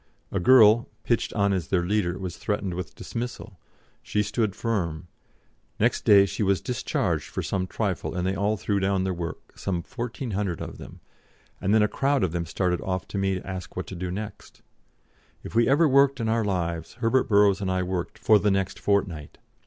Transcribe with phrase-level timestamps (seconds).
[0.31, 3.59] A girl, pitched on as their leader, was threatened with dismissal;
[4.01, 5.07] she stood firm;
[5.79, 9.55] next day she was discharged for some trifle, and they all threw down their work,
[9.59, 11.01] some 1,400 of them,
[11.61, 14.09] and then a crowd of them started off to me to ask what to do
[14.09, 14.63] next.
[15.43, 18.79] If we ever worked in our lives, Herbert Burrows and I worked for the next
[18.79, 19.37] fortnight.